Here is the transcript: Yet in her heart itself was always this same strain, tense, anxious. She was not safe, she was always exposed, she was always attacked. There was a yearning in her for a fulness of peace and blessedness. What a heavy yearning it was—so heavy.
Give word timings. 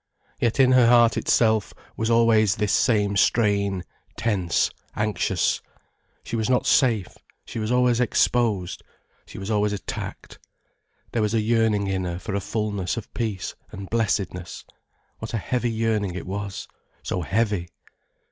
Yet 0.39 0.59
in 0.59 0.71
her 0.71 0.87
heart 0.87 1.15
itself 1.15 1.75
was 1.95 2.09
always 2.09 2.55
this 2.55 2.73
same 2.73 3.15
strain, 3.15 3.83
tense, 4.17 4.71
anxious. 4.95 5.61
She 6.23 6.35
was 6.35 6.49
not 6.49 6.65
safe, 6.65 7.15
she 7.45 7.59
was 7.59 7.71
always 7.71 7.99
exposed, 7.99 8.81
she 9.27 9.37
was 9.37 9.51
always 9.51 9.73
attacked. 9.73 10.39
There 11.11 11.21
was 11.21 11.35
a 11.35 11.39
yearning 11.41 11.85
in 11.85 12.05
her 12.05 12.17
for 12.17 12.33
a 12.33 12.39
fulness 12.41 12.97
of 12.97 13.13
peace 13.13 13.53
and 13.71 13.91
blessedness. 13.91 14.65
What 15.19 15.35
a 15.35 15.37
heavy 15.37 15.69
yearning 15.71 16.15
it 16.15 16.25
was—so 16.25 17.21
heavy. 17.21 17.69